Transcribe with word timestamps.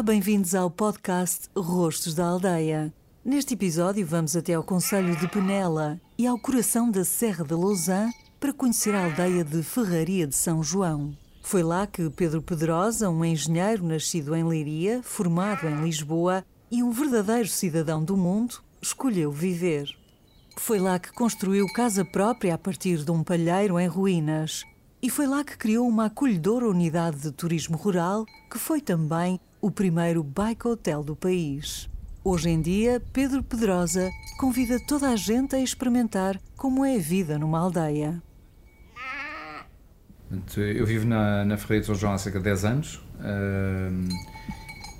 Olá, 0.00 0.06
bem-vindos 0.06 0.54
ao 0.54 0.70
podcast 0.70 1.50
Rostos 1.54 2.14
da 2.14 2.24
Aldeia. 2.24 2.90
Neste 3.22 3.52
episódio 3.52 4.06
vamos 4.06 4.34
até 4.34 4.54
ao 4.54 4.64
Conselho 4.64 5.14
de 5.14 5.28
Penela 5.28 6.00
e 6.16 6.26
ao 6.26 6.38
coração 6.38 6.90
da 6.90 7.04
Serra 7.04 7.44
de 7.44 7.52
Lausanne 7.52 8.10
para 8.40 8.54
conhecer 8.54 8.94
a 8.94 9.04
aldeia 9.04 9.44
de 9.44 9.62
Ferraria 9.62 10.26
de 10.26 10.34
São 10.34 10.62
João. 10.62 11.14
Foi 11.42 11.62
lá 11.62 11.86
que 11.86 12.08
Pedro 12.08 12.40
Pedrosa, 12.40 13.10
um 13.10 13.22
engenheiro 13.22 13.84
nascido 13.84 14.34
em 14.34 14.42
Leiria, 14.42 15.02
formado 15.02 15.68
em 15.68 15.82
Lisboa 15.82 16.46
e 16.70 16.82
um 16.82 16.90
verdadeiro 16.90 17.48
cidadão 17.48 18.02
do 18.02 18.16
mundo, 18.16 18.54
escolheu 18.80 19.30
viver. 19.30 19.86
Foi 20.56 20.78
lá 20.78 20.98
que 20.98 21.12
construiu 21.12 21.66
casa 21.74 22.06
própria 22.06 22.54
a 22.54 22.58
partir 22.58 23.04
de 23.04 23.10
um 23.10 23.22
palheiro 23.22 23.78
em 23.78 23.86
ruínas. 23.86 24.64
E 25.02 25.08
foi 25.08 25.26
lá 25.26 25.42
que 25.42 25.56
criou 25.56 25.88
uma 25.88 26.06
acolhedora 26.06 26.68
unidade 26.68 27.20
de 27.20 27.32
turismo 27.32 27.74
rural, 27.74 28.26
que 28.50 28.58
foi 28.58 28.82
também 28.82 29.40
o 29.58 29.70
primeiro 29.70 30.22
bike 30.22 30.68
hotel 30.68 31.02
do 31.02 31.16
país. 31.16 31.88
Hoje 32.22 32.50
em 32.50 32.60
dia, 32.60 33.02
Pedro 33.10 33.42
Pedrosa 33.42 34.10
convida 34.38 34.78
toda 34.86 35.08
a 35.08 35.16
gente 35.16 35.56
a 35.56 35.58
experimentar 35.58 36.38
como 36.54 36.84
é 36.84 36.96
a 36.96 36.98
vida 36.98 37.38
numa 37.38 37.60
aldeia. 37.60 38.22
Eu 40.56 40.84
vivo 40.84 41.06
na, 41.06 41.46
na 41.46 41.56
Ferreira 41.56 41.80
de 41.80 41.86
São 41.86 41.94
João 41.94 42.12
há 42.12 42.18
cerca 42.18 42.38
de 42.38 42.44
10 42.44 42.64
anos 42.66 43.02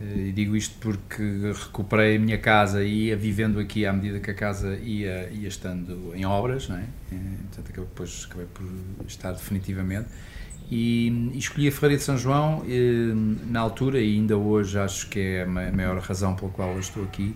e 0.00 0.32
digo 0.32 0.56
isto 0.56 0.74
porque 0.80 1.22
recuperei 1.52 2.16
a 2.16 2.18
minha 2.18 2.38
casa 2.38 2.82
e 2.82 3.06
ia 3.06 3.16
vivendo 3.16 3.60
aqui 3.60 3.86
à 3.86 3.92
medida 3.92 4.18
que 4.18 4.30
a 4.30 4.34
casa 4.34 4.76
ia, 4.76 5.30
ia 5.30 5.48
estando 5.48 6.12
em 6.14 6.24
obras, 6.24 6.68
não 6.68 6.76
é? 6.76 6.84
Portanto, 7.54 7.80
depois 7.80 8.26
acabei 8.28 8.46
por 8.46 8.66
estar 9.06 9.32
definitivamente 9.32 10.08
e, 10.70 11.30
e 11.34 11.38
escolhi 11.38 11.68
a 11.68 11.72
Ferreira 11.72 11.96
de 11.96 12.02
São 12.02 12.16
João 12.16 12.64
e, 12.66 13.12
na 13.50 13.60
altura 13.60 14.00
e 14.00 14.16
ainda 14.16 14.36
hoje 14.36 14.78
acho 14.78 15.08
que 15.08 15.20
é 15.20 15.42
a 15.42 15.46
maior 15.46 15.98
razão 15.98 16.34
pela 16.34 16.50
qual 16.50 16.72
eu 16.72 16.80
estou 16.80 17.04
aqui 17.04 17.34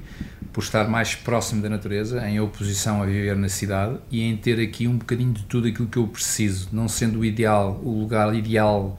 por 0.53 0.63
estar 0.63 0.89
mais 0.89 1.15
próximo 1.15 1.61
da 1.61 1.69
natureza 1.69 2.27
em 2.29 2.41
oposição 2.41 3.03
a 3.03 3.07
viver 3.07 3.37
na 3.37 3.49
cidade 3.49 3.99
e 4.11 4.23
em 4.23 4.37
ter 4.37 4.59
aqui 4.61 4.89
um 4.89 4.97
bocadinho 4.97 5.33
de 5.33 5.45
tudo 5.45 5.69
aquilo 5.69 5.89
que 5.89 5.99
eu 5.99 6.09
preciso 6.09 6.71
não 6.73 6.89
sendo 6.89 7.21
o 7.21 7.25
ideal 7.25 7.81
o 7.83 8.01
lugar 8.01 8.35
ideal 8.35 8.99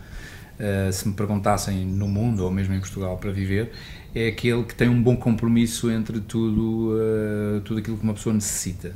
uh, 0.59 0.91
se 0.91 1.07
me 1.07 1.13
perguntassem 1.13 1.85
no 1.85 2.07
mundo 2.07 2.43
ou 2.43 2.51
mesmo 2.51 2.73
em 2.73 2.79
Portugal 2.79 3.17
para 3.17 3.31
viver 3.31 3.71
é 4.13 4.27
aquele 4.27 4.63
que 4.63 4.75
tem 4.75 4.89
um 4.89 5.01
bom 5.01 5.15
compromisso 5.15 5.89
entre 5.91 6.19
tudo 6.19 6.91
uh, 6.91 7.61
tudo 7.61 7.79
aquilo 7.79 7.97
que 7.97 8.03
uma 8.03 8.13
pessoa 8.13 8.33
necessita 8.33 8.93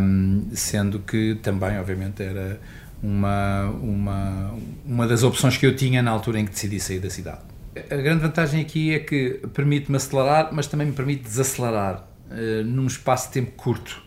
um, 0.00 0.48
sendo 0.52 1.00
que 1.00 1.36
também 1.42 1.78
obviamente 1.78 2.22
era 2.22 2.60
uma, 3.02 3.64
uma, 3.82 4.54
uma 4.84 5.06
das 5.06 5.22
opções 5.22 5.56
que 5.56 5.66
eu 5.66 5.74
tinha 5.74 6.02
na 6.02 6.10
altura 6.10 6.40
em 6.40 6.44
que 6.44 6.52
decidi 6.52 6.78
sair 6.80 7.00
da 7.00 7.10
cidade. 7.10 7.40
A 7.90 7.96
grande 7.96 8.20
vantagem 8.22 8.60
aqui 8.60 8.94
é 8.94 8.98
que 8.98 9.40
permite-me 9.54 9.96
acelerar, 9.96 10.50
mas 10.52 10.66
também 10.66 10.86
me 10.88 10.92
permite 10.92 11.22
desacelerar 11.22 12.06
uh, 12.30 12.64
num 12.64 12.86
espaço 12.86 13.28
de 13.28 13.34
tempo 13.34 13.52
curto. 13.52 14.02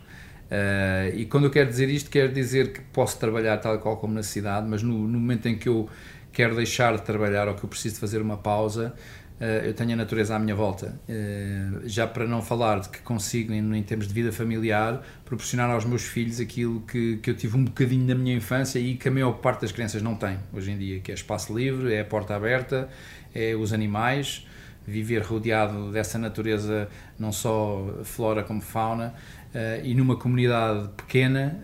Uh, 0.53 1.15
e 1.15 1.25
quando 1.25 1.45
eu 1.45 1.49
quero 1.49 1.67
dizer 1.67 1.89
isto, 1.89 2.11
quero 2.11 2.31
dizer 2.31 2.73
que 2.73 2.81
posso 2.93 3.17
trabalhar 3.17 3.57
tal 3.57 3.79
qual 3.79 3.97
como 3.97 4.13
na 4.13 4.21
cidade, 4.21 4.67
mas 4.69 4.83
no, 4.83 5.07
no 5.07 5.19
momento 5.19 5.47
em 5.47 5.57
que 5.57 5.67
eu 5.67 5.89
quero 6.31 6.55
deixar 6.55 6.95
de 6.95 7.01
trabalhar 7.01 7.47
ou 7.47 7.55
que 7.55 7.63
eu 7.63 7.69
preciso 7.69 7.95
de 7.95 8.01
fazer 8.01 8.21
uma 8.21 8.37
pausa, 8.37 8.93
eh, 9.39 9.63
eu 9.65 9.73
tenho 9.73 9.93
a 9.93 9.95
natureza 9.95 10.35
à 10.35 10.39
minha 10.39 10.55
volta. 10.55 10.99
Eh, 11.09 11.81
já 11.85 12.05
para 12.05 12.27
não 12.27 12.41
falar 12.41 12.79
de 12.81 12.89
que 12.89 12.99
consigo, 12.99 13.51
em, 13.51 13.83
termos 13.83 14.07
de 14.07 14.13
vida 14.13 14.31
familiar, 14.31 15.03
proporcionar 15.25 15.69
aos 15.71 15.85
meus 15.85 16.03
filhos 16.03 16.39
aquilo 16.39 16.81
que, 16.81 17.17
que 17.17 17.29
eu 17.29 17.35
tive 17.35 17.57
um 17.57 17.65
bocadinho 17.65 18.05
na 18.07 18.15
minha 18.15 18.35
infância 18.35 18.79
e 18.79 18.95
que 18.95 19.07
a 19.07 19.11
maior 19.11 19.33
parte 19.33 19.61
das 19.61 19.71
crianças 19.71 20.01
não 20.01 20.15
tem 20.15 20.37
hoje 20.53 20.71
em 20.71 20.77
dia, 20.77 20.99
que 20.99 21.11
é 21.11 21.15
espaço 21.15 21.55
livre, 21.57 21.93
é 21.93 22.01
a 22.01 22.05
porta 22.05 22.35
aberta, 22.35 22.89
é 23.33 23.55
os 23.55 23.73
animais, 23.73 24.47
viver 24.85 25.21
rodeado 25.21 25.91
dessa 25.91 26.17
natureza, 26.17 26.87
não 27.17 27.31
só 27.31 27.99
flora 28.03 28.43
como 28.43 28.61
fauna, 28.61 29.13
eh, 29.53 29.81
e 29.83 29.93
numa 29.93 30.15
comunidade 30.15 30.89
pequena, 30.97 31.59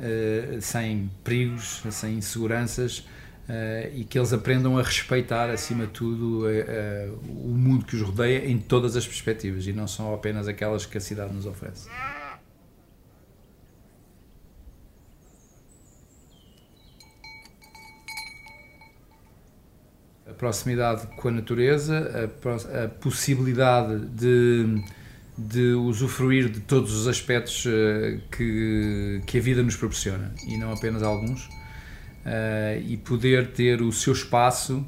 sem 0.62 1.10
perigos, 1.24 1.84
sem 1.90 2.16
inseguranças 2.16 3.06
Uh, 3.50 3.90
e 3.96 4.04
que 4.04 4.20
eles 4.20 4.32
aprendam 4.32 4.78
a 4.78 4.84
respeitar, 4.84 5.50
acima 5.50 5.88
de 5.88 5.92
tudo, 5.92 6.46
uh, 6.46 6.50
uh, 6.50 7.20
o 7.28 7.58
mundo 7.58 7.84
que 7.84 7.96
os 7.96 8.04
rodeia 8.04 8.48
em 8.48 8.60
todas 8.60 8.96
as 8.96 9.08
perspectivas 9.08 9.66
e 9.66 9.74
não 9.74 9.88
são 9.88 10.14
apenas 10.14 10.48
aquelas 10.48 10.86
que 10.86 11.00
a 11.00 11.02
cidade 11.02 11.34
nos 11.34 11.48
oferece. 11.48 11.90
A 20.30 20.34
proximidade 20.34 21.08
com 21.18 21.28
a 21.28 21.32
natureza, 21.32 22.30
a, 22.46 22.86
a 22.86 22.88
possibilidade 22.88 24.06
de, 24.08 24.84
de 25.38 25.74
usufruir 25.74 26.50
de 26.50 26.60
todos 26.60 26.94
os 26.94 27.08
aspectos 27.08 27.66
que, 28.32 29.22
que 29.26 29.38
a 29.38 29.42
vida 29.42 29.64
nos 29.64 29.76
proporciona 29.76 30.34
e 30.48 30.58
não 30.58 30.72
apenas 30.72 31.02
alguns 31.02 31.50
uh, 32.26 32.82
e 32.86 32.98
poder 32.98 33.52
ter 33.52 33.82
o 33.82 33.92
seu 33.92 34.14
espaço, 34.14 34.86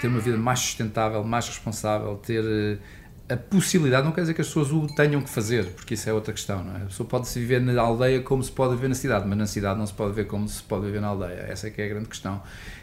ter 0.00 0.08
uma 0.08 0.20
vida 0.20 0.36
mais 0.36 0.60
sustentável, 0.60 1.22
mais 1.24 1.48
responsável, 1.48 2.16
ter 2.16 2.44
uh, 2.44 2.78
a 3.28 3.36
possibilidade, 3.36 4.04
não 4.04 4.12
quer 4.12 4.22
dizer 4.22 4.34
que 4.34 4.40
as 4.40 4.46
pessoas 4.46 4.72
o 4.72 4.86
tenham 4.86 5.20
que 5.20 5.28
fazer, 5.28 5.66
porque 5.72 5.94
isso 5.94 6.08
é 6.08 6.12
outra 6.12 6.32
questão, 6.32 6.64
não 6.64 6.74
é? 6.76 6.82
A 6.82 6.86
pessoa 6.86 7.06
pode-se 7.06 7.38
viver 7.38 7.60
na 7.60 7.80
aldeia 7.80 8.22
como 8.22 8.42
se 8.42 8.50
pode 8.50 8.74
viver 8.74 8.88
na 8.88 8.94
cidade, 8.94 9.28
mas 9.28 9.36
na 9.36 9.46
cidade 9.46 9.78
não 9.78 9.86
se 9.86 9.92
pode 9.92 10.14
ver 10.14 10.26
como 10.26 10.48
se 10.48 10.62
pode 10.62 10.86
viver 10.86 11.00
na 11.00 11.08
aldeia. 11.08 11.46
Essa 11.48 11.68
é 11.68 11.70
que 11.70 11.82
é 11.82 11.84
a 11.84 11.88
grande 11.88 12.08
questão. 12.08 12.42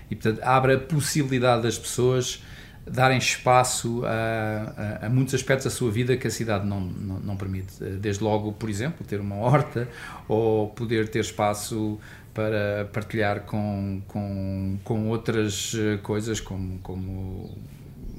E, 0.09 0.15
portanto, 0.15 0.43
abre 0.43 0.73
a 0.75 0.79
possibilidade 0.79 1.63
das 1.63 1.79
pessoas 1.79 2.43
darem 2.85 3.17
espaço 3.17 4.03
a, 4.05 5.01
a, 5.01 5.05
a, 5.07 5.09
muitos 5.09 5.33
aspectos 5.33 5.65
da 5.65 5.71
sua 5.71 5.89
vida 5.89 6.15
que 6.15 6.27
a 6.27 6.31
cidade 6.31 6.67
não, 6.67 6.79
não, 6.79 7.19
não, 7.19 7.37
permite. 7.37 7.83
Desde 7.83 8.23
logo, 8.23 8.53
por 8.53 8.69
exemplo, 8.69 9.05
ter 9.05 9.19
uma 9.19 9.37
horta 9.37 9.87
ou 10.27 10.69
poder 10.69 11.09
ter 11.09 11.21
espaço 11.21 11.99
para 12.35 12.87
partilhar 12.93 13.41
com, 13.41 14.01
com, 14.07 14.77
com 14.83 15.07
outras 15.07 15.73
eh, 15.75 15.97
coisas, 16.03 16.39
como, 16.39 16.79
como 16.79 17.57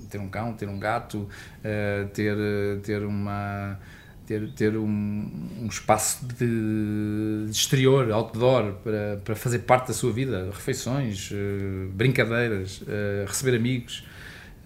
ter 0.07 0.19
um 0.19 0.29
cão, 0.29 0.53
ter 0.53 0.69
um 0.69 0.79
gato, 0.79 1.19
uh, 1.19 2.09
ter, 2.13 2.37
ter 2.83 3.03
uma 3.05 3.79
ter, 4.27 4.51
ter 4.53 4.77
um, 4.77 5.31
um 5.63 5.67
espaço 5.67 6.27
de, 6.27 7.45
de, 7.47 7.51
exterior, 7.51 8.11
outdoor, 8.11 8.73
para, 8.83 9.21
para 9.25 9.37
fazer 9.37 9.61
parte 9.61 9.89
da 9.89 9.95
sua 9.95 10.13
vida, 10.13 10.51
refeições, 10.53 11.31
uh, 11.31 11.89
brincadeiras, 11.93 12.83
receber 13.27 13.57
amigos. 13.57 14.05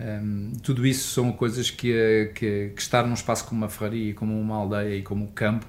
Um, 0.01 0.53
tudo 0.63 0.87
isso 0.87 1.11
são 1.11 1.31
coisas 1.31 1.71
que, 1.71 2.33
que, 2.35 2.71
que, 2.75 2.81
estar 2.81 3.07
num 3.07 3.13
espaço 3.13 3.45
como 3.45 3.61
uma 3.61 3.69
ferraria, 3.69 4.15
como 4.15 4.41
uma 4.41 4.57
aldeia 4.57 4.97
e 4.97 5.03
como 5.03 5.27
o 5.27 5.29
campo 5.29 5.67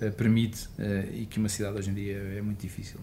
uh, 0.00 0.12
permite 0.12 0.68
e 1.12 1.26
que 1.26 1.40
uma 1.40 1.48
cidade 1.48 1.76
hoje 1.76 1.90
em 1.90 1.94
dia 1.94 2.16
é 2.38 2.40
muito 2.40 2.60
difícil. 2.60 3.00